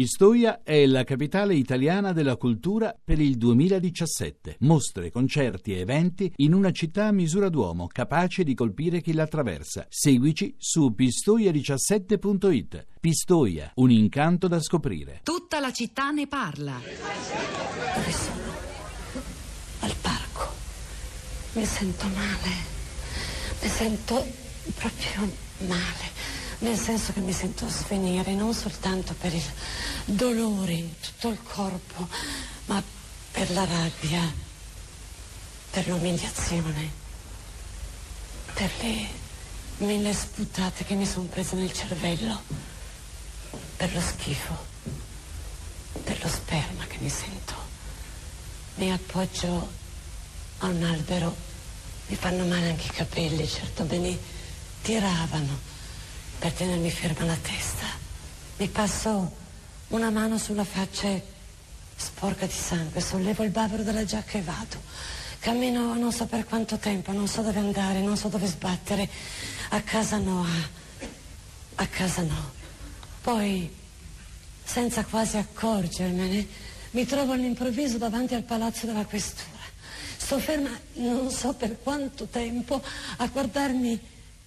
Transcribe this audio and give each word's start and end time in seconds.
Pistoia 0.00 0.62
è 0.62 0.86
la 0.86 1.04
capitale 1.04 1.54
italiana 1.54 2.14
della 2.14 2.36
cultura 2.36 2.96
per 3.04 3.20
il 3.20 3.36
2017. 3.36 4.56
Mostre, 4.60 5.10
concerti 5.10 5.74
e 5.74 5.80
eventi 5.80 6.32
in 6.36 6.54
una 6.54 6.70
città 6.70 7.08
a 7.08 7.12
misura 7.12 7.50
d'uomo, 7.50 7.86
capace 7.86 8.42
di 8.42 8.54
colpire 8.54 9.02
chi 9.02 9.12
la 9.12 9.24
attraversa. 9.24 9.84
Seguici 9.90 10.54
su 10.56 10.94
pistoia17.it. 10.96 12.86
Pistoia, 12.98 13.72
un 13.74 13.90
incanto 13.90 14.48
da 14.48 14.58
scoprire. 14.62 15.20
Tutta 15.22 15.60
la 15.60 15.70
città 15.70 16.10
ne 16.12 16.26
parla. 16.26 16.80
Dove 16.80 18.10
sono? 18.10 18.54
Al 19.80 19.94
parco. 20.00 20.48
Mi 21.52 21.64
sento 21.66 22.06
male. 22.06 22.50
Mi 23.60 23.68
sento 23.68 24.26
proprio 24.76 25.30
male 25.68 26.29
nel 26.60 26.78
senso 26.78 27.12
che 27.12 27.20
mi 27.20 27.32
sento 27.32 27.68
svenire 27.68 28.34
non 28.34 28.52
soltanto 28.52 29.14
per 29.14 29.32
il 29.32 29.42
dolore 30.04 30.72
in 30.72 31.00
tutto 31.00 31.28
il 31.28 31.42
corpo, 31.42 32.06
ma 32.66 32.82
per 33.30 33.50
la 33.52 33.64
rabbia, 33.64 34.20
per 35.70 35.88
l'umiliazione, 35.88 36.90
per 38.52 38.70
le 38.82 39.08
mille 39.78 40.12
sputate 40.12 40.84
che 40.84 40.94
mi 40.94 41.06
sono 41.06 41.26
prese 41.26 41.56
nel 41.56 41.72
cervello, 41.72 42.42
per 43.76 43.94
lo 43.94 44.00
schifo, 44.00 44.66
per 46.04 46.22
lo 46.22 46.28
sperma 46.28 46.84
che 46.86 46.98
mi 46.98 47.08
sento. 47.08 47.54
Mi 48.74 48.92
appoggio 48.92 49.70
a 50.58 50.66
un 50.66 50.82
albero, 50.82 51.34
mi 52.08 52.16
fanno 52.16 52.44
male 52.44 52.68
anche 52.68 52.86
i 52.86 52.90
capelli, 52.90 53.48
certo 53.48 53.84
me 53.84 53.96
li 53.96 54.18
tiravano 54.82 55.69
per 56.40 56.52
tenermi 56.52 56.90
ferma 56.90 57.26
la 57.26 57.36
testa. 57.36 57.84
Mi 58.56 58.66
passo 58.68 59.30
una 59.88 60.08
mano 60.08 60.38
sulla 60.38 60.64
faccia 60.64 61.20
sporca 61.96 62.46
di 62.46 62.52
sangue, 62.52 63.02
sollevo 63.02 63.42
il 63.42 63.50
bavero 63.50 63.82
della 63.82 64.06
giacca 64.06 64.38
e 64.38 64.40
vado. 64.40 64.80
Cammino 65.38 65.92
non 65.94 66.10
so 66.12 66.24
per 66.24 66.46
quanto 66.46 66.78
tempo, 66.78 67.12
non 67.12 67.28
so 67.28 67.42
dove 67.42 67.58
andare, 67.58 68.00
non 68.00 68.16
so 68.16 68.28
dove 68.28 68.46
sbattere. 68.46 69.06
A 69.68 69.82
casa 69.82 70.16
no, 70.16 70.42
a, 70.42 71.04
a 71.74 71.86
casa 71.86 72.22
no. 72.22 72.52
Poi, 73.20 73.70
senza 74.64 75.04
quasi 75.04 75.36
accorgermene, 75.36 76.46
mi 76.92 77.04
trovo 77.04 77.32
all'improvviso 77.32 77.98
davanti 77.98 78.34
al 78.34 78.44
palazzo 78.44 78.86
della 78.86 79.04
questura. 79.04 79.58
Sto 80.16 80.38
ferma 80.38 80.70
non 80.94 81.30
so 81.30 81.52
per 81.52 81.82
quanto 81.82 82.24
tempo 82.26 82.82
a 83.16 83.26
guardarmi 83.26 84.00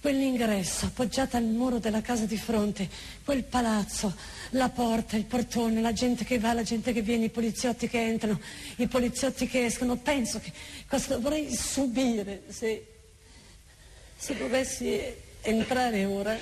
Quell'ingresso 0.03 0.87
appoggiata 0.87 1.37
al 1.37 1.45
muro 1.45 1.79
della 1.79 2.01
casa 2.01 2.25
di 2.25 2.35
fronte, 2.35 2.89
quel 3.23 3.45
palazzo, 3.45 4.13
la 4.49 4.67
porta, 4.67 5.15
il 5.15 5.23
portone, 5.23 5.79
la 5.79 5.93
gente 5.93 6.25
che 6.25 6.39
va, 6.39 6.51
la 6.51 6.61
gente 6.61 6.91
che 6.91 7.01
viene, 7.01 7.23
i 7.23 7.29
poliziotti 7.29 7.87
che 7.87 8.05
entrano, 8.05 8.37
i 8.75 8.87
poliziotti 8.87 9.47
che 9.47 9.63
escono, 9.63 9.95
penso 9.95 10.41
che 10.41 10.51
cosa 10.89 11.15
dovrei 11.15 11.55
subire 11.55 12.43
se, 12.49 12.85
se 14.17 14.35
dovessi 14.35 14.99
entrare 15.41 16.03
ora. 16.03 16.37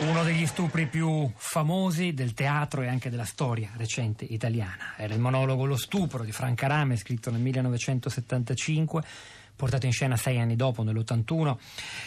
Uno 0.00 0.22
degli 0.22 0.46
stupri 0.46 0.86
più 0.86 1.28
famosi 1.34 2.14
del 2.14 2.32
teatro 2.32 2.82
e 2.82 2.86
anche 2.86 3.10
della 3.10 3.24
storia 3.24 3.72
recente 3.76 4.24
italiana. 4.24 4.94
Era 4.96 5.12
il 5.12 5.18
monologo 5.18 5.64
Lo 5.64 5.76
stupro 5.76 6.22
di 6.22 6.30
Franca 6.30 6.68
Rame, 6.68 6.96
scritto 6.96 7.32
nel 7.32 7.40
1975 7.40 9.02
portato 9.58 9.86
in 9.86 9.92
scena 9.92 10.16
sei 10.16 10.38
anni 10.38 10.54
dopo, 10.54 10.84
nell'81. 10.84 11.56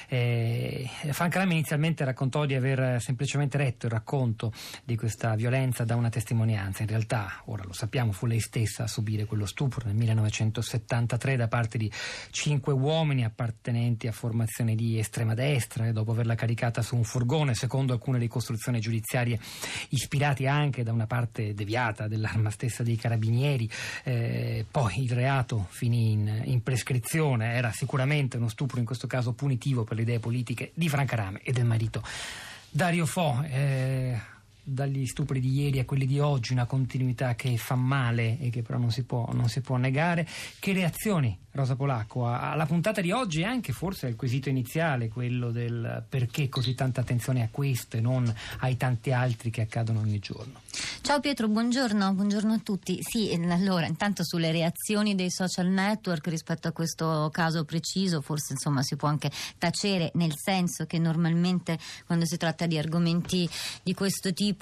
Eh, 0.07 0.89
Rame 1.41 1.53
inizialmente 1.53 2.05
raccontò 2.05 2.45
di 2.45 2.55
aver 2.55 3.02
semplicemente 3.02 3.57
letto 3.57 3.88
il 3.88 3.91
racconto 3.91 4.53
di 4.85 4.95
questa 4.95 5.35
violenza 5.35 5.83
da 5.83 5.95
una 5.95 6.09
testimonianza. 6.09 6.81
In 6.83 6.88
realtà, 6.88 7.41
ora 7.45 7.63
lo 7.63 7.73
sappiamo, 7.73 8.13
fu 8.13 8.25
lei 8.25 8.39
stessa 8.39 8.84
a 8.84 8.88
subire 8.88 9.25
quello 9.25 9.45
stupro 9.45 9.85
nel 9.85 9.95
1973 9.95 11.35
da 11.35 11.50
parte 11.50 11.78
di 11.78 11.91
cinque 12.29 12.72
uomini 12.72 13.25
appartenenti 13.25 14.07
a 14.07 14.13
formazioni 14.13 14.75
di 14.75 14.97
estrema 14.97 15.33
destra 15.33 15.88
e 15.88 15.91
dopo 15.91 16.12
averla 16.12 16.35
caricata 16.35 16.81
su 16.81 16.95
un 16.95 17.03
furgone, 17.03 17.53
secondo 17.53 17.91
alcune 17.91 18.18
ricostruzioni 18.18 18.79
giudiziarie 18.79 19.38
ispirati 19.89 20.47
anche 20.47 20.83
da 20.83 20.94
una 20.94 21.06
parte 21.06 21.53
deviata 21.53 22.07
dell'arma 22.07 22.50
stessa 22.50 22.81
dei 22.81 22.95
carabinieri. 22.95 23.69
Eh, 24.06 24.66
poi 24.72 25.03
il 25.03 25.12
reato 25.12 25.68
finì 25.69 26.12
in, 26.12 26.41
in 26.45 26.63
prescrizione 26.63 27.41
violazione 27.41 27.53
era 27.53 27.72
sicuramente 27.72 28.38
uno 28.38 28.50
stupro, 28.50 28.79
in 28.79 28.85
questo 28.85 29.07
caso 29.07 29.34
punitivo 29.34 29.84
per 29.84 29.97
le 29.97 30.03
idee 30.03 30.19
politiche 30.19 30.72
di 30.74 30.88
Franca 30.90 31.16
Rame 31.16 31.41
e 31.44 31.52
del 31.52 31.66
marito 31.66 32.03
Dario 32.69 33.06
Fo. 33.06 33.44
Eh, 33.44 34.19
dagli 34.73 35.05
stupri 35.05 35.39
di 35.39 35.51
ieri 35.51 35.79
a 35.79 35.85
quelli 35.85 36.05
di 36.05 36.19
oggi, 36.19 36.53
una 36.53 36.65
continuità 36.65 37.35
che 37.35 37.57
fa 37.57 37.75
male 37.75 38.39
e 38.39 38.49
che 38.49 38.61
però 38.61 38.77
non 38.77 38.91
si 38.91 39.03
può, 39.03 39.29
non 39.33 39.49
si 39.49 39.61
può 39.61 39.77
negare. 39.77 40.27
Che 40.59 40.73
reazioni 40.73 41.37
Rosa 41.51 41.75
Polacco, 41.75 42.25
alla 42.27 42.65
puntata 42.65 43.01
di 43.01 43.11
oggi 43.11 43.41
e 43.41 43.45
anche 43.45 43.73
forse 43.73 44.07
al 44.07 44.15
quesito 44.15 44.47
iniziale, 44.47 45.09
quello 45.09 45.51
del 45.51 46.05
perché 46.07 46.47
così 46.47 46.75
tanta 46.75 47.01
attenzione 47.01 47.43
a 47.43 47.49
questo 47.51 47.97
e 47.97 48.01
non 48.01 48.33
ai 48.59 48.77
tanti 48.77 49.11
altri 49.11 49.49
che 49.49 49.61
accadono 49.61 49.99
ogni 49.99 50.19
giorno. 50.19 50.61
Ciao 51.01 51.19
Pietro, 51.19 51.49
buongiorno, 51.49 52.13
buongiorno 52.13 52.53
a 52.53 52.59
tutti. 52.59 52.99
Sì, 53.01 53.33
allora, 53.49 53.85
intanto 53.85 54.23
sulle 54.23 54.51
reazioni 54.51 55.13
dei 55.13 55.29
social 55.29 55.67
network 55.67 56.27
rispetto 56.27 56.69
a 56.69 56.71
questo 56.71 57.29
caso 57.33 57.65
preciso, 57.65 58.21
forse 58.21 58.53
insomma 58.53 58.81
si 58.81 58.95
può 58.95 59.09
anche 59.09 59.29
tacere, 59.57 60.11
nel 60.13 60.33
senso 60.38 60.85
che 60.85 60.99
normalmente 60.99 61.77
quando 62.05 62.25
si 62.25 62.38
tratta 62.38 62.65
di 62.65 62.77
argomenti 62.77 63.49
di 63.83 63.93
questo 63.93 64.31
tipo 64.31 64.60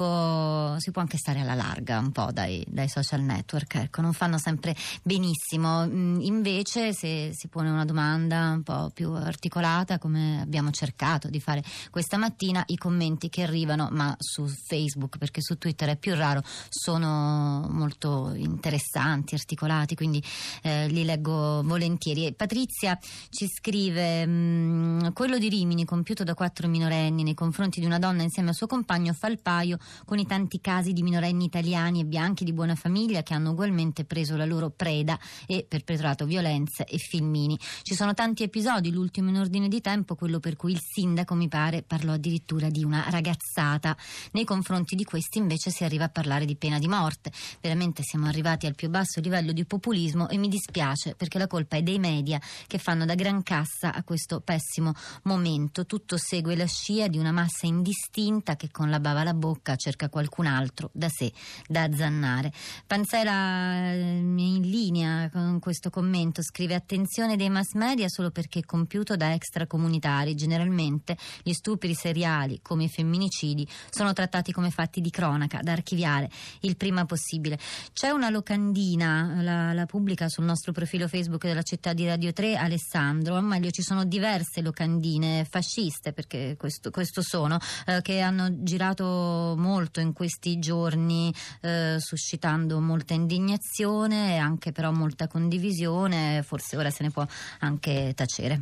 si 0.77 0.91
può 0.91 1.01
anche 1.01 1.17
stare 1.17 1.39
alla 1.39 1.55
larga 1.55 1.99
un 1.99 2.11
po' 2.11 2.31
dai, 2.31 2.63
dai 2.67 2.87
social 2.87 3.21
network, 3.21 3.75
ecco, 3.75 4.01
non 4.01 4.13
fanno 4.13 4.37
sempre 4.37 4.75
benissimo. 5.03 5.85
Mm, 5.85 6.21
invece 6.21 6.59
invece 6.69 6.93
se 6.93 7.31
si 7.33 7.47
pone 7.47 7.69
una 7.69 7.85
domanda 7.85 8.51
un 8.51 8.63
po' 8.63 8.91
più 8.93 9.11
articolata, 9.11 9.97
come 9.97 10.41
abbiamo 10.41 10.71
cercato 10.71 11.27
di 11.27 11.39
fare 11.39 11.63
questa 11.89 12.17
mattina, 12.17 12.63
i 12.67 12.77
commenti 12.77 13.29
che 13.29 13.43
arrivano, 13.43 13.89
ma 13.91 14.15
su 14.19 14.45
Facebook, 14.45 15.17
perché 15.17 15.41
su 15.41 15.57
Twitter 15.57 15.89
è 15.89 15.97
più 15.97 16.13
raro, 16.15 16.41
sono 16.69 17.67
molto 17.69 18.33
interessanti, 18.35 19.35
articolati, 19.35 19.95
quindi 19.95 20.23
eh, 20.61 20.87
li 20.87 21.03
leggo 21.03 21.61
volentieri. 21.63 22.25
E 22.25 22.33
Patrizia 22.33 22.97
ci 23.29 23.47
scrive: 23.47 24.25
mm, 24.25 25.07
quello 25.13 25.37
di 25.37 25.49
Rimini, 25.49 25.85
compiuto 25.85 26.23
da 26.23 26.33
quattro 26.33 26.67
minorenni 26.67 27.23
nei 27.23 27.33
confronti 27.33 27.79
di 27.79 27.85
una 27.85 27.99
donna 27.99 28.21
insieme 28.21 28.49
al 28.49 28.55
suo 28.55 28.67
compagno, 28.67 29.13
fa 29.13 29.27
il 29.27 29.39
paio 29.41 29.77
con 30.05 30.19
i 30.19 30.25
tanti 30.25 30.59
casi 30.61 30.93
di 30.93 31.03
minorenni 31.03 31.45
italiani 31.45 32.01
e 32.01 32.05
bianchi 32.05 32.43
di 32.43 32.53
buona 32.53 32.75
famiglia 32.75 33.23
che 33.23 33.33
hanno 33.33 33.51
ugualmente 33.51 34.05
preso 34.05 34.35
la 34.35 34.45
loro 34.45 34.69
preda 34.69 35.17
e 35.45 35.65
perpetrato 35.67 36.25
violenza 36.25 36.47
Lenz 36.49 36.83
e 36.85 36.97
Filmini. 36.97 37.57
Ci 37.83 37.93
sono 37.93 38.13
tanti 38.13 38.43
episodi, 38.43 38.91
l'ultimo 38.91 39.29
in 39.29 39.37
ordine 39.37 39.67
di 39.67 39.81
tempo, 39.81 40.15
quello 40.15 40.39
per 40.39 40.55
cui 40.55 40.71
il 40.71 40.81
sindaco, 40.81 41.35
mi 41.35 41.47
pare, 41.47 41.83
parlò 41.83 42.13
addirittura 42.13 42.69
di 42.69 42.83
una 42.83 43.05
ragazzata. 43.09 43.95
Nei 44.31 44.45
confronti 44.45 44.95
di 44.95 45.03
questi 45.03 45.37
invece 45.37 45.69
si 45.69 45.83
arriva 45.83 46.05
a 46.05 46.09
parlare 46.09 46.45
di 46.45 46.55
pena 46.55 46.79
di 46.79 46.87
morte. 46.87 47.31
Veramente 47.61 48.01
siamo 48.03 48.27
arrivati 48.27 48.65
al 48.65 48.75
più 48.75 48.89
basso 48.89 49.21
livello 49.21 49.51
di 49.51 49.65
populismo 49.65 50.27
e 50.29 50.37
mi 50.37 50.47
dispiace 50.47 51.15
perché 51.15 51.37
la 51.37 51.47
colpa 51.47 51.77
è 51.77 51.83
dei 51.83 51.99
media 51.99 52.39
che 52.67 52.77
fanno 52.77 53.05
da 53.05 53.15
gran 53.15 53.43
cassa 53.43 53.93
a 53.93 54.03
questo 54.03 54.41
pessimo 54.41 54.93
momento. 55.23 55.85
Tutto 55.85 56.17
segue 56.17 56.55
la 56.55 56.65
scia 56.65 57.07
di 57.07 57.17
una 57.17 57.31
massa 57.31 57.65
indistinta 57.65 58.55
che 58.55 58.69
con 58.71 58.89
la 58.89 58.99
bava 58.99 59.21
alla 59.21 59.33
bocca 59.33 59.68
cerca 59.75 60.09
qualcun 60.09 60.45
altro 60.45 60.89
da 60.93 61.07
sé 61.09 61.31
da 61.67 61.83
azzannare. 61.83 62.51
Panzera 62.87 63.91
eh, 63.91 63.99
in 63.99 64.61
linea 64.61 65.08
con 65.31 65.59
questo 65.59 65.89
commento 65.89 66.41
scrive 66.41 66.75
attenzione 66.75 67.35
dei 67.35 67.49
mass 67.49 67.73
media 67.73 68.07
solo 68.07 68.31
perché 68.31 68.63
compiuto 68.63 69.15
da 69.15 69.33
extracomunitari. 69.33 70.35
Generalmente 70.35 71.17
gli 71.43 71.53
stupri 71.53 71.93
seriali, 71.93 72.59
come 72.61 72.85
i 72.85 72.89
femminicidi, 72.89 73.67
sono 73.89 74.13
trattati 74.13 74.51
come 74.51 74.69
fatti 74.69 75.01
di 75.01 75.09
cronaca 75.09 75.59
da 75.61 75.71
archiviare 75.71 76.29
il 76.61 76.77
prima 76.77 77.05
possibile. 77.05 77.59
C'è 77.91 78.09
una 78.09 78.29
locandina, 78.29 79.41
la, 79.41 79.73
la 79.73 79.85
pubblica 79.85 80.29
sul 80.29 80.45
nostro 80.45 80.71
profilo 80.71 81.07
Facebook 81.07 81.45
della 81.45 81.63
città 81.63 81.93
di 81.93 82.05
Radio 82.05 82.31
3, 82.31 82.55
Alessandro, 82.55 83.35
o 83.35 83.41
meglio 83.41 83.71
ci 83.71 83.81
sono 83.81 84.05
diverse 84.05 84.61
locandine 84.61 85.45
fasciste, 85.49 86.13
perché 86.13 86.55
questo, 86.57 86.91
questo 86.91 87.21
sono, 87.21 87.57
eh, 87.85 88.01
che 88.01 88.21
hanno 88.21 88.63
girato 88.63 89.55
molto 89.57 89.99
in 89.99 90.13
questi 90.13 90.59
giorni, 90.59 91.33
eh, 91.61 91.97
suscitando 91.99 92.79
molta 92.79 93.13
indignazione 93.13 94.35
e 94.35 94.37
anche 94.37 94.71
però 94.71 94.91
molta 94.91 95.18
condivisione 95.27 96.43
forse 96.43 96.77
ora 96.77 96.89
se 96.89 97.03
ne 97.03 97.11
può 97.11 97.25
anche 97.59 98.13
tacere. 98.15 98.61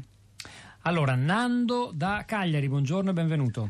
Allora, 0.84 1.16
Nando 1.16 1.92
da 1.94 2.24
Cagliari, 2.26 2.70
buongiorno 2.70 3.10
e 3.10 3.14
benvenuto. 3.14 3.70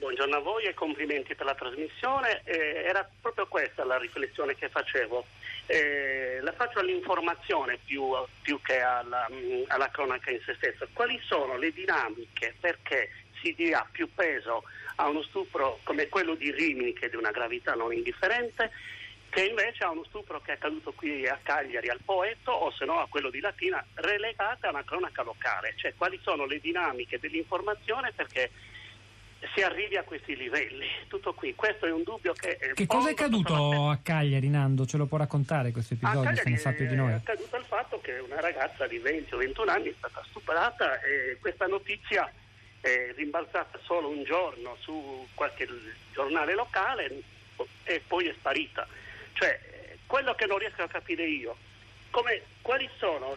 Buongiorno 0.00 0.36
a 0.36 0.40
voi 0.40 0.64
e 0.64 0.74
complimenti 0.74 1.34
per 1.34 1.44
la 1.44 1.54
trasmissione. 1.54 2.40
Eh, 2.44 2.84
era 2.86 3.08
proprio 3.20 3.46
questa 3.46 3.84
la 3.84 3.98
riflessione 3.98 4.54
che 4.54 4.68
facevo. 4.70 5.26
eh, 5.66 6.40
la 6.40 6.52
faccio 6.52 6.80
all'informazione 6.80 7.78
più, 7.84 8.08
più 8.42 8.60
che 8.62 8.80
alla, 8.80 9.28
alla, 9.68 9.88
cronaca 9.90 10.30
in 10.30 10.40
se 10.44 10.54
stessa. 10.54 10.88
Quali 10.92 11.20
sono 11.22 11.56
le 11.56 11.70
dinamiche 11.70 12.56
perché 12.58 13.10
si 13.42 13.54
dia 13.54 13.86
più 13.92 14.08
peso 14.14 14.64
a 14.96 15.08
uno 15.08 15.22
stupro 15.22 15.80
come 15.84 16.08
quello 16.08 16.34
di 16.34 16.50
Rimini, 16.50 16.92
che 16.92 17.06
è 17.06 17.10
di 17.10 17.16
una 17.16 17.30
gravità 17.30 17.74
non 17.74 17.92
indifferente, 17.92 18.72
che 19.30 19.44
invece 19.44 19.84
a 19.84 19.90
uno 19.90 20.04
stupro 20.04 20.40
che 20.40 20.50
è 20.50 20.54
accaduto 20.54 20.92
qui 20.92 21.26
a 21.26 21.38
Cagliari 21.40 21.88
al 21.88 22.00
Poeto 22.04 22.50
o 22.50 22.72
se 22.72 22.84
no 22.84 22.98
a 22.98 23.06
quello 23.08 23.30
di 23.30 23.40
Latina 23.40 23.84
relegate 23.94 24.66
a 24.66 24.70
una 24.70 24.84
cronaca 24.84 25.22
locale, 25.22 25.74
cioè 25.76 25.94
quali 25.96 26.18
sono 26.22 26.46
le 26.46 26.60
dinamiche 26.60 27.18
dell'informazione 27.18 28.12
perché 28.12 28.50
si 29.54 29.62
arrivi 29.62 29.96
a 29.96 30.02
questi 30.02 30.36
livelli. 30.36 30.86
Tutto 31.06 31.32
qui, 31.32 31.54
questo 31.54 31.86
è 31.86 31.92
un 31.92 32.02
dubbio 32.02 32.32
che... 32.32 32.58
Che 32.74 32.86
cosa 32.86 33.08
è 33.08 33.12
accaduto 33.12 33.88
a 33.88 33.98
Cagliari, 34.02 34.48
Nando? 34.48 34.84
Ce 34.84 34.96
lo 34.96 35.06
può 35.06 35.16
raccontare 35.16 35.70
questo 35.70 35.94
episodio, 35.94 36.34
se 36.34 36.50
ne 36.50 36.56
sa 36.58 36.72
più 36.72 36.86
di 36.86 36.96
noi? 36.96 37.12
È 37.12 37.14
accaduto 37.14 37.56
il 37.56 37.64
fatto 37.64 38.00
che 38.00 38.18
una 38.18 38.40
ragazza 38.40 38.86
di 38.86 38.98
20 38.98 39.34
o 39.34 39.38
21 39.38 39.70
anni 39.70 39.88
è 39.88 39.94
stata 39.96 40.22
stuprata 40.28 41.00
e 41.00 41.38
questa 41.40 41.66
notizia 41.66 42.30
è 42.80 43.12
rimbalzata 43.14 43.78
solo 43.82 44.08
un 44.08 44.24
giorno 44.24 44.76
su 44.80 45.26
qualche 45.34 45.68
giornale 46.12 46.54
locale 46.54 47.22
e 47.84 48.02
poi 48.06 48.26
è 48.26 48.34
sparita. 48.36 48.86
Cioè, 49.40 49.58
quello 50.06 50.34
che 50.34 50.44
non 50.44 50.58
riesco 50.58 50.82
a 50.82 50.86
capire 50.86 51.24
io, 51.24 51.56
come, 52.10 52.42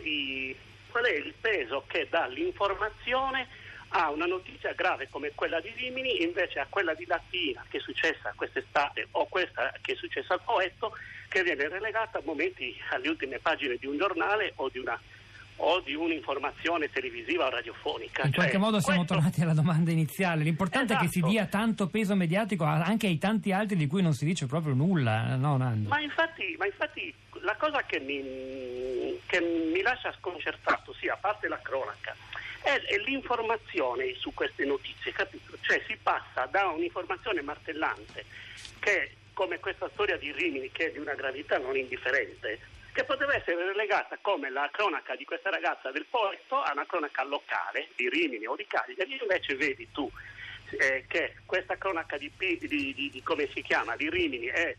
i, 0.02 0.56
qual 0.92 1.06
è 1.06 1.12
il 1.12 1.34
peso 1.40 1.86
che 1.88 2.08
dà 2.10 2.26
l'informazione 2.26 3.48
a 3.96 4.10
una 4.10 4.26
notizia 4.26 4.74
grave 4.74 5.08
come 5.10 5.32
quella 5.34 5.62
di 5.62 5.72
Rimini 5.78 6.22
invece 6.22 6.60
a 6.60 6.68
quella 6.68 6.94
di 6.94 7.06
Latina 7.06 7.64
che 7.70 7.78
è 7.78 7.80
successa 7.80 8.34
quest'estate 8.36 9.08
o 9.12 9.28
questa 9.28 9.72
che 9.82 9.94
è 9.94 9.96
successa 9.96 10.34
al 10.34 10.42
Poetto 10.44 10.98
che 11.30 11.44
viene 11.44 11.70
relegata 11.70 12.18
a 12.18 12.22
momenti 12.26 12.78
alle 12.90 13.08
ultime 13.08 13.40
pagine 13.40 13.78
di 13.78 13.86
un 13.86 13.98
giornale 13.98 14.52
o 14.56 14.68
di 14.68 14.80
una 14.80 15.00
o 15.58 15.80
di 15.82 15.94
un'informazione 15.94 16.90
televisiva 16.90 17.46
o 17.46 17.50
radiofonica. 17.50 18.24
In 18.24 18.32
cioè, 18.32 18.42
qualche 18.42 18.58
modo 18.58 18.80
siamo 18.80 19.00
questo... 19.00 19.16
tornati 19.16 19.42
alla 19.42 19.54
domanda 19.54 19.92
iniziale. 19.92 20.44
L'importante 20.44 20.94
esatto. 20.94 21.04
è 21.04 21.06
che 21.06 21.12
si 21.12 21.20
esatto. 21.20 21.34
dia 21.34 21.46
tanto 21.46 21.88
peso 21.88 22.16
mediatico 22.16 22.64
anche 22.64 23.08
ai 23.08 23.18
tanti 23.18 23.52
altri 23.52 23.76
di 23.78 23.88
cui 23.88 24.02
non 24.02 24.14
si 24.14 24.26
dice 24.26 24.46
proprio 24.46 24.74
nulla, 24.74 25.36
no 25.36 25.58
Nando? 25.58 25.90
Ma 25.90 26.00
infatti, 26.00 26.56
ma 26.58 26.66
infatti 26.66 27.14
la 27.42 27.56
cosa 27.56 27.84
che 27.84 28.00
mi, 28.00 29.20
che 29.26 29.40
mi 29.40 29.82
lascia 29.82 30.14
sconcertato, 30.20 30.94
sì, 30.94 31.08
a 31.08 31.18
parte 31.20 31.48
la 31.48 31.60
cronaca, 31.62 32.16
è, 32.62 32.72
è 32.72 32.98
l'informazione 33.06 34.14
su 34.16 34.34
queste 34.34 34.66
notizie, 34.66 35.12
capito? 35.12 35.58
Cioè 35.62 35.84
si 35.88 35.98
passa 36.02 36.46
da 36.50 36.68
un'informazione 36.68 37.42
martellante 37.42 38.26
che 38.80 39.12
come 39.34 39.60
questa 39.60 39.90
storia 39.92 40.18
di 40.18 40.32
Rimini 40.32 40.72
che 40.72 40.88
è 40.88 40.92
di 40.92 41.00
una 41.00 41.14
gravità 41.16 41.58
non 41.58 41.76
indifferente, 41.76 42.60
che 42.94 43.04
poteva 43.04 43.34
essere 43.36 43.66
relegata 43.66 44.18
come 44.22 44.50
la 44.52 44.70
cronaca 44.72 45.16
di 45.16 45.26
questa 45.26 45.50
ragazza 45.50 45.92
del 45.92 46.06
Porto 46.06 46.62
a 46.62 46.72
una 46.74 46.86
cronaca 46.86 47.24
locale 47.24 47.90
di 47.96 48.08
Rimini 48.08 48.46
o 48.46 48.56
di 48.56 48.68
Cagliari, 48.68 49.18
invece 49.20 49.56
vedi 49.56 49.90
tu 49.92 50.10
eh, 50.80 51.04
che 51.08 51.36
questa 51.46 51.76
cronaca 51.78 52.18
di, 52.18 52.32
di, 52.38 52.58
di, 52.60 53.10
di, 53.12 53.24
come 53.24 53.50
si 53.52 53.62
chiama, 53.64 53.96
di 53.96 54.10
Rimini 54.10 54.46
è, 54.46 54.76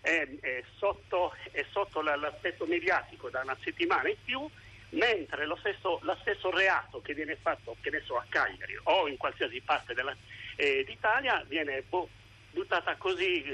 è, 0.00 0.26
è 0.40 0.64
sotto, 0.76 1.34
è 1.50 1.64
sotto 1.70 2.00
l'aspetto 2.00 2.64
mediatico 2.64 3.28
da 3.28 3.42
una 3.42 3.56
settimana 3.62 4.08
in 4.08 4.16
più 4.24 4.48
mentre 4.90 5.46
lo 5.46 5.56
stesso, 5.56 5.98
lo 6.02 6.16
stesso, 6.20 6.50
reato 6.50 7.00
che 7.02 7.14
viene 7.14 7.36
fatto, 7.36 7.76
che 7.80 7.90
ne 7.90 8.02
so, 8.04 8.16
a 8.16 8.24
Cagliari 8.28 8.76
o 8.84 9.06
in 9.06 9.18
qualsiasi 9.18 9.60
parte 9.60 9.94
della, 9.94 10.16
eh, 10.56 10.82
d'Italia 10.84 11.44
viene 11.46 11.82
boh, 11.82 12.08
buttata 12.50 12.96
così, 12.96 13.44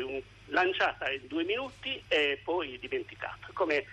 lanciata 0.46 1.10
in 1.10 1.26
due 1.26 1.44
minuti 1.44 2.02
e 2.08 2.40
poi 2.42 2.78
dimenticata, 2.78 3.48
come, 3.52 3.84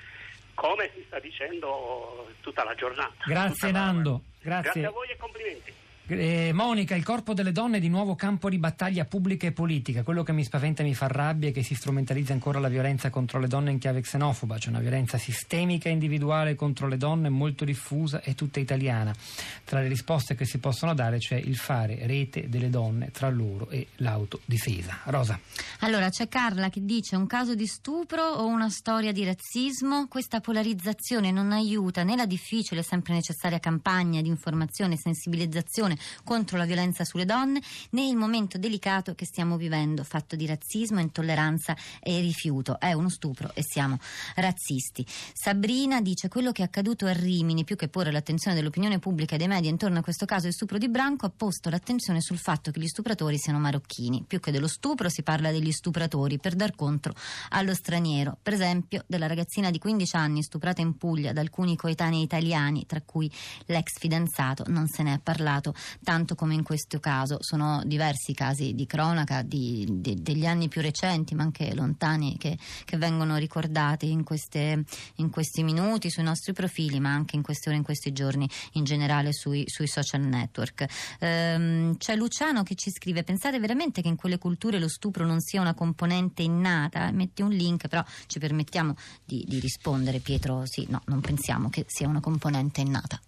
come 0.53 0.89
si 0.93 1.03
sta 1.05 1.19
dicendo 1.19 2.27
tutta 2.41 2.63
la 2.63 2.75
giornata. 2.75 3.23
Grazie 3.25 3.71
Nando. 3.71 4.21
Grazie. 4.41 4.71
Grazie 4.71 4.85
a 4.85 4.91
voi 4.91 5.09
e 5.09 5.17
complimenti. 5.17 5.73
Eh, 6.05 6.51
Monica, 6.53 6.95
il 6.95 7.03
corpo 7.03 7.33
delle 7.33 7.53
donne 7.53 7.77
è 7.77 7.79
di 7.79 7.87
nuovo 7.87 8.13
campo 8.15 8.49
di 8.49 8.57
battaglia 8.57 9.05
pubblica 9.05 9.47
e 9.47 9.53
politica. 9.53 10.03
Quello 10.03 10.21
che 10.21 10.33
mi 10.33 10.43
spaventa 10.43 10.81
e 10.81 10.85
mi 10.85 10.93
fa 10.93 11.07
rabbia 11.07 11.47
è 11.47 11.51
che 11.53 11.63
si 11.63 11.75
strumentalizza 11.75 12.33
ancora 12.33 12.59
la 12.59 12.67
violenza 12.67 13.09
contro 13.09 13.39
le 13.39 13.47
donne 13.47 13.71
in 13.71 13.79
chiave 13.79 14.01
xenofoba, 14.01 14.57
cioè 14.57 14.71
una 14.71 14.81
violenza 14.81 15.17
sistemica 15.17 15.87
e 15.87 15.93
individuale 15.93 16.55
contro 16.55 16.87
le 16.87 16.97
donne 16.97 17.29
molto 17.29 17.63
diffusa 17.63 18.21
e 18.21 18.35
tutta 18.35 18.59
italiana. 18.59 19.15
Tra 19.63 19.79
le 19.79 19.87
risposte 19.87 20.35
che 20.35 20.43
si 20.43 20.57
possono 20.57 20.93
dare 20.93 21.19
c'è 21.19 21.37
il 21.37 21.55
fare 21.55 22.05
rete 22.05 22.49
delle 22.49 22.69
donne 22.69 23.09
tra 23.11 23.29
loro 23.29 23.69
e 23.69 23.87
l'autodifesa. 23.97 24.99
Rosa. 25.05 25.39
Allora, 25.79 26.09
c'è 26.09 26.27
Carla 26.27 26.67
che 26.67 26.83
dice 26.83 27.15
un 27.15 27.27
caso 27.27 27.55
di 27.55 27.65
stupro 27.65 28.23
o 28.23 28.45
una 28.45 28.69
storia 28.69 29.13
di 29.13 29.23
razzismo? 29.23 30.07
Questa 30.09 30.41
polarizzazione 30.41 31.31
non 31.31 31.53
aiuta 31.53 32.03
né 32.03 32.17
la 32.17 32.25
difficile, 32.25 32.83
sempre 32.83 33.13
necessaria 33.13 33.59
campagna 33.59 34.21
di 34.21 34.27
informazione 34.27 34.95
e 34.95 34.97
sensibilizzazione 34.97 35.92
discussione 35.93 35.97
contro 36.23 36.57
la 36.57 36.65
violenza 36.65 37.03
sulle 37.03 37.25
donne 37.25 37.61
né 37.91 38.07
il 38.07 38.15
momento 38.15 38.57
delicato 38.57 39.13
che 39.15 39.25
stiamo 39.25 39.57
vivendo, 39.57 40.03
fatto 40.03 40.35
di 40.35 40.45
razzismo, 40.45 40.99
intolleranza 40.99 41.75
e 42.01 42.19
rifiuto. 42.19 42.79
È 42.79 42.93
uno 42.93 43.09
stupro 43.09 43.51
e 43.53 43.63
siamo 43.63 43.99
razzisti. 44.35 45.05
Sabrina 45.33 46.01
dice 46.01 46.27
quello 46.27 46.51
che 46.51 46.61
è 46.61 46.65
accaduto 46.65 47.05
a 47.05 47.13
Rimini, 47.13 47.63
più 47.63 47.75
che 47.75 47.87
porre 47.87 48.11
l'attenzione 48.11 48.55
dell'opinione 48.55 48.99
pubblica 48.99 49.35
e 49.35 49.37
dei 49.37 49.47
media 49.47 49.69
intorno 49.69 49.99
a 49.99 50.01
questo 50.01 50.25
caso 50.25 50.47
di 50.47 50.53
stupro 50.53 50.77
di 50.77 50.89
Branco, 50.89 51.25
ha 51.25 51.31
posto 51.35 51.69
l'attenzione 51.69 52.21
sul 52.21 52.37
fatto 52.37 52.71
che 52.71 52.79
gli 52.79 52.87
stupratori 52.87 53.37
siano 53.37 53.59
marocchini. 53.59 54.23
Più 54.27 54.39
che 54.39 54.51
dello 54.51 54.67
stupro 54.67 55.09
si 55.09 55.23
parla 55.23 55.51
degli 55.51 55.71
stupratori 55.71 56.39
per 56.39 56.55
dar 56.55 56.75
contro 56.75 57.13
allo 57.49 57.73
straniero. 57.73 58.37
Per 58.41 58.53
esempio 58.53 59.03
della 59.07 59.27
ragazzina 59.27 59.69
di 59.69 59.79
15 59.79 60.15
anni 60.15 60.43
stuprata 60.43 60.81
in 60.81 60.97
Puglia 60.97 61.33
da 61.33 61.41
alcuni 61.41 61.75
coetanei 61.75 62.21
italiani, 62.21 62.85
tra 62.85 63.01
cui 63.01 63.31
l'ex 63.65 63.97
fidanzato, 63.99 64.63
non 64.67 64.87
se 64.87 65.03
ne 65.03 65.15
è 65.15 65.19
parlato 65.19 65.73
tanto 66.03 66.35
come 66.35 66.53
in 66.53 66.63
questo 66.63 66.99
caso. 66.99 67.37
Sono 67.41 67.81
diversi 67.85 68.33
casi 68.33 68.73
di 68.73 68.85
cronaca 68.85 69.41
di, 69.41 69.87
di, 69.89 70.21
degli 70.21 70.45
anni 70.45 70.67
più 70.67 70.81
recenti, 70.81 71.35
ma 71.35 71.43
anche 71.43 71.73
lontani, 71.73 72.37
che, 72.37 72.57
che 72.85 72.97
vengono 72.97 73.37
ricordati 73.37 74.11
in, 74.11 74.23
queste, 74.23 74.83
in, 75.15 75.29
questi 75.29 75.63
minuti 75.63 76.09
sui 76.09 76.23
nostri 76.23 76.53
profili, 76.53 76.99
ma 76.99 77.13
anche 77.13 77.35
in 77.35 77.41
queste 77.41 77.69
ore, 77.69 77.77
in 77.77 77.83
questi 77.83 78.11
giorni, 78.11 78.49
in 78.73 78.83
generale 78.83 79.33
sui, 79.33 79.63
sui 79.67 79.87
social 79.87 80.21
network. 80.21 80.85
Ehm, 81.19 81.97
c'è 81.97 82.15
Luciano 82.15 82.63
che 82.63 82.75
ci 82.75 82.91
scrive: 82.91 83.23
Pensate 83.23 83.59
veramente 83.59 84.01
che 84.01 84.07
in 84.07 84.15
quelle 84.15 84.37
culture 84.37 84.79
lo 84.79 84.87
stupro 84.87 85.25
non 85.25 85.39
sia 85.39 85.61
una 85.61 85.73
componente 85.73 86.41
innata? 86.41 87.11
Metti 87.11 87.41
un 87.41 87.51
link, 87.51 87.87
però 87.87 88.03
ci 88.27 88.39
permettiamo 88.39 88.95
di, 89.23 89.43
di 89.47 89.59
rispondere, 89.59 90.19
Pietro. 90.19 90.65
Sì, 90.65 90.85
no, 90.89 91.01
non 91.05 91.21
pensiamo 91.21 91.69
che 91.69 91.85
sia 91.87 92.07
una 92.07 92.19
componente 92.19 92.81
innata. 92.81 93.19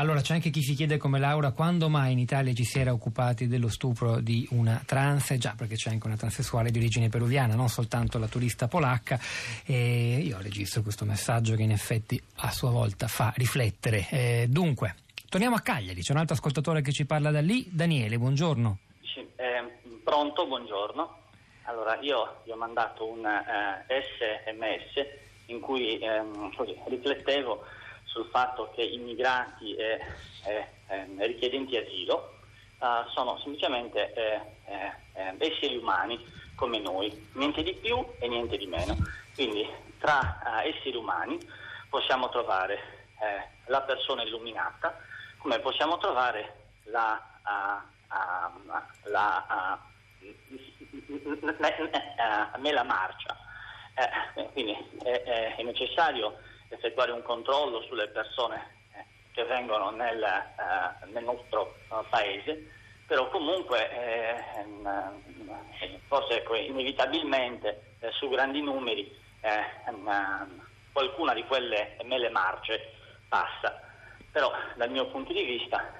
Allora 0.00 0.20
c'è 0.20 0.34
anche 0.34 0.50
chi 0.50 0.62
si 0.62 0.74
chiede 0.74 0.96
come 0.96 1.18
Laura 1.18 1.50
quando 1.50 1.88
mai 1.88 2.12
in 2.12 2.20
Italia 2.20 2.52
ci 2.52 2.62
si 2.62 2.78
era 2.78 2.92
occupati 2.92 3.48
dello 3.48 3.66
stupro 3.66 4.20
di 4.20 4.46
una 4.52 4.80
trans, 4.86 5.34
già 5.38 5.54
perché 5.56 5.74
c'è 5.74 5.90
anche 5.90 6.06
una 6.06 6.16
transessuale 6.16 6.70
di 6.70 6.78
origine 6.78 7.08
peruviana, 7.08 7.56
non 7.56 7.68
soltanto 7.68 8.16
la 8.20 8.28
turista 8.28 8.68
polacca 8.68 9.18
e 9.66 10.18
io 10.18 10.38
registro 10.40 10.82
questo 10.82 11.04
messaggio 11.04 11.56
che 11.56 11.62
in 11.62 11.72
effetti 11.72 12.22
a 12.36 12.52
sua 12.52 12.70
volta 12.70 13.08
fa 13.08 13.32
riflettere. 13.34 14.06
Eh, 14.08 14.46
dunque, 14.48 14.94
torniamo 15.28 15.56
a 15.56 15.60
Cagliari, 15.60 16.00
c'è 16.00 16.12
un 16.12 16.18
altro 16.18 16.36
ascoltatore 16.36 16.80
che 16.80 16.92
ci 16.92 17.04
parla 17.04 17.32
da 17.32 17.40
lì, 17.40 17.66
Daniele, 17.68 18.18
buongiorno. 18.18 18.78
Eh, 19.34 19.98
pronto, 20.04 20.46
buongiorno. 20.46 21.16
Allora 21.64 21.98
io 22.02 22.42
vi 22.44 22.52
ho 22.52 22.56
mandato 22.56 23.04
un 23.04 23.26
eh, 23.26 23.84
sms 23.88 25.26
in 25.46 25.58
cui 25.58 25.98
ehm, 25.98 26.52
riflettevo 26.86 27.64
sul 28.08 28.26
fatto 28.30 28.70
che 28.74 28.82
immigrati 28.82 29.74
e, 29.74 30.00
e, 30.44 30.66
e 31.16 31.26
richiedenti 31.26 31.76
asilo 31.76 32.38
uh, 32.78 33.08
sono 33.10 33.38
semplicemente 33.38 34.12
eh, 34.12 34.40
eh, 34.66 34.92
eh, 35.14 35.34
esseri 35.38 35.76
umani 35.76 36.36
come 36.54 36.78
noi, 36.80 37.28
niente 37.34 37.62
di 37.62 37.74
più 37.74 38.04
e 38.18 38.28
niente 38.28 38.56
di 38.56 38.66
meno. 38.66 38.96
Quindi 39.34 39.68
tra 39.98 40.62
esseri 40.64 40.96
umani 40.96 41.38
possiamo 41.88 42.28
trovare 42.30 42.96
la 43.66 43.82
persona 43.82 44.22
illuminata, 44.22 44.98
come 45.38 45.60
possiamo 45.60 45.98
trovare 45.98 46.70
la, 46.84 47.20
uh, 47.44 48.68
la 49.04 49.78
mela 52.58 52.82
marcia. 52.82 53.36
quindi 54.52 54.76
è, 55.04 55.54
è 55.56 55.62
necessario 55.62 56.38
effettuare 56.68 57.12
un 57.12 57.22
controllo 57.22 57.82
sulle 57.82 58.08
persone 58.08 58.76
eh, 58.92 59.04
che 59.32 59.44
vengono 59.44 59.90
nel, 59.90 60.22
eh, 60.22 61.06
nel 61.12 61.24
nostro 61.24 61.76
uh, 61.88 62.04
paese, 62.08 62.70
però 63.06 63.28
comunque 63.30 63.90
eh, 63.90 64.36
eh 64.60 65.26
forse 66.06 66.38
ecco, 66.38 66.56
inevitabilmente 66.56 67.94
eh, 68.00 68.10
su 68.12 68.28
grandi 68.28 68.62
numeri 68.62 69.26
qualcuna 70.92 71.32
di 71.32 71.44
quelle 71.44 71.96
mele 72.04 72.28
marce 72.28 72.92
passa, 73.28 73.80
però 74.32 74.50
dal 74.74 74.90
mio 74.90 75.06
punto 75.06 75.32
di 75.32 75.44
vista 75.44 75.92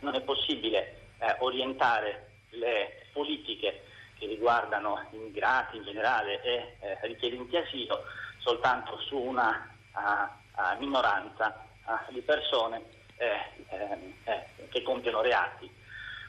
non 0.00 0.14
è 0.14 0.20
possibile 0.20 1.08
orientare 1.38 2.28
le 2.50 3.08
politiche 3.12 3.82
che 4.18 4.26
riguardano 4.26 5.08
immigrati 5.10 5.78
in 5.78 5.84
generale 5.84 6.40
e 6.42 6.76
richiedenti 7.02 7.56
asilo 7.56 8.04
soltanto 8.38 8.98
su 9.00 9.18
una 9.18 9.75
uh, 9.96 10.60
uh, 10.60 10.78
minoranza 10.78 11.64
uh, 11.86 12.12
di 12.12 12.20
persone 12.20 12.82
eh, 13.16 13.64
ehm, 13.68 14.12
eh, 14.24 14.46
che 14.68 14.82
compiono 14.82 15.22
reati 15.22 15.70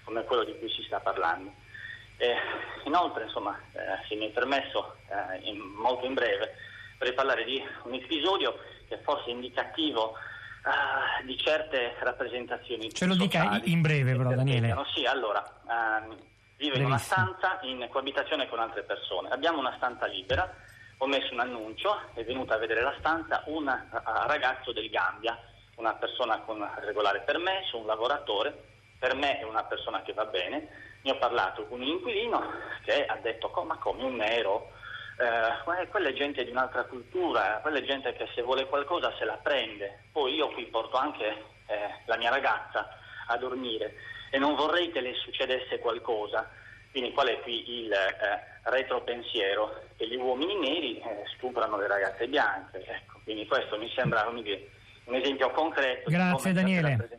come 0.03 0.23
quello 0.23 0.43
di 0.43 0.57
cui 0.57 0.69
si 0.69 0.83
sta 0.83 0.99
parlando. 0.99 1.51
Inoltre, 2.85 3.25
insomma, 3.25 3.59
eh, 3.73 4.07
se 4.07 4.15
mi 4.15 4.27
è 4.27 4.31
permesso, 4.31 4.95
eh, 5.07 5.39
in, 5.49 5.59
molto 5.59 6.05
in 6.05 6.13
breve, 6.13 6.55
vorrei 6.97 7.13
parlare 7.13 7.43
di 7.43 7.61
un 7.83 7.93
episodio 7.93 8.57
che 8.87 8.97
forse 9.03 9.29
è 9.29 9.33
indicativo 9.33 10.13
uh, 10.63 11.25
di 11.25 11.37
certe 11.37 11.95
rappresentazioni. 11.99 12.91
Ce 12.93 13.05
lo 13.05 13.15
dica 13.15 13.59
in 13.65 13.81
breve, 13.81 14.15
però, 14.15 14.29
Daniele. 14.29 14.75
Sì, 14.95 15.05
allora, 15.05 15.43
uh, 15.63 16.15
vive 16.55 16.77
in 16.77 16.85
una 16.85 16.97
stanza 16.97 17.59
in 17.63 17.85
coabitazione 17.89 18.47
con 18.47 18.59
altre 18.59 18.83
persone. 18.83 19.29
Abbiamo 19.29 19.59
una 19.59 19.73
stanza 19.75 20.05
libera, 20.05 20.49
ho 20.97 21.05
messo 21.07 21.33
un 21.33 21.39
annuncio, 21.39 21.99
è 22.13 22.23
venuta 22.23 22.55
a 22.55 22.57
vedere 22.57 22.81
la 22.81 22.95
stanza 22.99 23.43
un 23.45 23.67
uh, 23.67 24.27
ragazzo 24.27 24.71
del 24.71 24.89
Gambia, 24.89 25.37
una 25.75 25.93
persona 25.93 26.39
con 26.39 26.67
regolare 26.79 27.21
permesso, 27.21 27.77
un 27.77 27.85
lavoratore 27.85 28.75
per 28.99 29.15
me 29.15 29.39
è 29.39 29.43
una 29.43 29.63
persona 29.63 30.01
che 30.01 30.13
va 30.13 30.25
bene, 30.25 30.67
ne 31.01 31.11
ho 31.11 31.17
parlato 31.17 31.65
con 31.67 31.81
un 31.81 31.87
inquilino 31.87 32.41
che 32.83 33.05
ha 33.05 33.17
detto 33.17 33.51
ma 33.63 33.77
come 33.77 34.03
un 34.03 34.15
nero, 34.15 34.71
eh, 35.19 35.87
quella 35.87 36.09
è 36.09 36.13
gente 36.13 36.43
di 36.43 36.51
un'altra 36.51 36.83
cultura, 36.85 37.59
quella 37.61 37.77
è 37.77 37.83
gente 37.83 38.13
che 38.13 38.27
se 38.33 38.41
vuole 38.41 38.65
qualcosa 38.65 39.13
se 39.17 39.25
la 39.25 39.37
prende, 39.37 40.05
poi 40.11 40.33
io 40.33 40.49
qui 40.49 40.65
porto 40.65 40.97
anche 40.97 41.27
eh, 41.67 42.01
la 42.05 42.17
mia 42.17 42.29
ragazza 42.29 42.89
a 43.27 43.37
dormire 43.37 43.95
e 44.31 44.39
non 44.39 44.55
vorrei 44.55 44.91
che 44.91 45.01
le 45.01 45.13
succedesse 45.13 45.79
qualcosa, 45.79 46.49
quindi 46.91 47.11
qual 47.11 47.27
è 47.27 47.39
qui 47.41 47.83
il 47.83 47.91
eh, 47.91 48.56
retropensiero? 48.69 49.83
Che 49.95 50.07
gli 50.07 50.15
uomini 50.15 50.55
neri 50.55 50.99
eh, 50.99 51.23
stuprano 51.35 51.77
le 51.77 51.87
ragazze 51.87 52.27
bianche, 52.27 52.85
ecco, 52.85 53.19
quindi 53.23 53.47
questo 53.47 53.77
mi 53.77 53.91
sembra 53.95 54.23
come 54.23 54.41
dire, 54.41 54.69
un 55.07 55.15
esempio 55.15 55.51
concreto 55.51 56.09
Grazie 56.09 56.53
Daniele. 56.53 57.09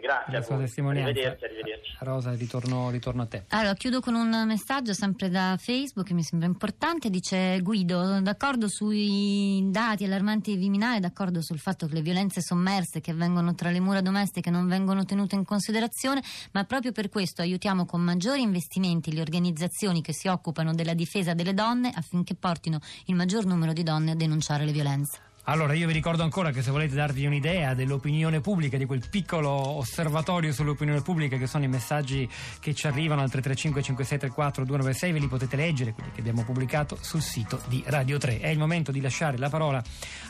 Grazie 0.00 0.32
la 0.32 0.42
sua 0.42 0.56
testimonianza. 0.56 1.10
Arrivederci, 1.10 1.44
arrivederci. 1.44 1.96
Rosa, 2.00 2.32
ritorno, 2.32 2.90
ritorno, 2.90 3.22
a 3.22 3.26
te. 3.26 3.44
Allora, 3.48 3.74
chiudo 3.74 4.00
con 4.00 4.14
un 4.14 4.44
messaggio 4.46 4.92
sempre 4.92 5.28
da 5.28 5.56
Facebook 5.58 6.06
che 6.06 6.14
mi 6.14 6.22
sembra 6.22 6.48
importante. 6.48 7.10
Dice 7.10 7.60
Guido, 7.60 8.20
d'accordo 8.20 8.68
sui 8.68 9.62
dati 9.70 10.04
allarmanti 10.04 10.52
di 10.52 10.58
Viminale, 10.58 11.00
d'accordo 11.00 11.42
sul 11.42 11.58
fatto 11.58 11.86
che 11.86 11.94
le 11.94 12.02
violenze 12.02 12.40
sommerse 12.40 13.00
che 13.00 13.10
avvengono 13.10 13.54
tra 13.54 13.70
le 13.70 13.80
mura 13.80 14.00
domestiche 14.00 14.50
non 14.50 14.66
vengono 14.66 15.04
tenute 15.04 15.34
in 15.34 15.44
considerazione, 15.44 16.22
ma 16.52 16.64
proprio 16.64 16.92
per 16.92 17.08
questo 17.08 17.42
aiutiamo 17.42 17.84
con 17.84 18.00
maggiori 18.00 18.42
investimenti 18.42 19.12
le 19.12 19.20
organizzazioni 19.20 20.02
che 20.02 20.12
si 20.12 20.28
occupano 20.28 20.74
della 20.74 20.94
difesa 20.94 21.34
delle 21.34 21.54
donne 21.54 21.92
affinché 21.94 22.34
portino 22.34 22.80
il 23.06 23.14
maggior 23.14 23.44
numero 23.44 23.72
di 23.72 23.82
donne 23.82 24.12
a 24.12 24.16
denunciare 24.16 24.64
le 24.64 24.72
violenze. 24.72 25.29
Allora, 25.44 25.72
io 25.72 25.86
vi 25.86 25.92
ricordo 25.94 26.22
ancora 26.22 26.50
che 26.50 26.62
se 26.62 26.70
volete 26.70 26.94
darvi 26.94 27.24
un'idea 27.24 27.74
dell'opinione 27.74 28.40
pubblica, 28.40 28.76
di 28.76 28.84
quel 28.84 29.02
piccolo 29.08 29.50
osservatorio 29.50 30.52
sull'opinione 30.52 31.00
pubblica 31.00 31.38
che 31.38 31.46
sono 31.46 31.64
i 31.64 31.68
messaggi 31.68 32.28
che 32.60 32.74
ci 32.74 32.86
arrivano 32.86 33.22
al 33.22 33.30
335 33.30 33.82
5634 33.82 34.64
296, 34.64 35.12
ve 35.12 35.18
li 35.18 35.26
potete 35.28 35.56
leggere, 35.56 35.92
quelli 35.92 36.12
che 36.12 36.20
abbiamo 36.20 36.44
pubblicato 36.44 36.98
sul 37.00 37.22
sito 37.22 37.60
di 37.66 37.82
Radio 37.86 38.18
3. 38.18 38.38
È 38.38 38.48
il 38.48 38.58
momento 38.58 38.92
di 38.92 39.00
lasciare 39.00 39.38
la 39.38 39.48
parola 39.48 39.82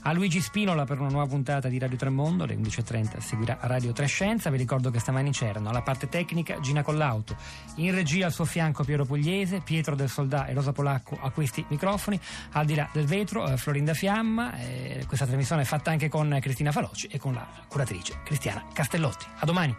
a 0.03 0.13
Luigi 0.13 0.41
Spinola 0.41 0.85
per 0.85 1.01
una 1.01 1.11
nuova 1.11 1.27
puntata 1.27 1.69
di 1.69 1.79
Radio 1.79 1.99
3 1.99 2.09
Mondo, 2.09 2.45
alle 2.45 2.55
11.30 2.55 3.19
seguirà 3.19 3.59
Radio 3.63 3.93
3 3.93 4.07
Scienza, 4.07 4.49
vi 4.49 4.59
ricordo 4.59 4.91
che 4.91 5.01
stamani 5.01 5.33
c'erano 5.33 5.69
alla 5.69 5.83
parte 5.83 6.09
tecnica 6.09 6.61
Gina 6.61 6.83
Collauto, 6.83 7.37
in 7.77 7.93
regia 7.95 8.27
al 8.27 8.33
suo 8.33 8.45
fianco 8.45 8.85
Piero 8.85 9.05
Pugliese, 9.05 9.61
Pietro 9.61 9.97
del 9.97 10.09
Soldà 10.09 10.47
e 10.47 10.55
Rosa 10.55 10.73
Polacco 10.73 11.19
a 11.21 11.31
questi 11.31 11.65
microfoni, 11.69 12.19
al 12.53 12.65
di 12.65 12.77
là 12.77 12.89
del 12.93 13.07
vetro 13.07 13.47
eh, 13.47 13.57
Florinda 13.57 13.93
Fiamma. 13.93 14.57
Questa 15.07 15.27
trasmissione 15.27 15.63
è 15.63 15.65
fatta 15.65 15.91
anche 15.91 16.09
con 16.09 16.39
Cristina 16.41 16.73
Faloci 16.73 17.07
e 17.07 17.19
con 17.19 17.35
la 17.35 17.47
curatrice 17.69 18.21
Cristiana 18.25 18.65
Castellotti. 18.73 19.27
A 19.39 19.45
domani. 19.45 19.77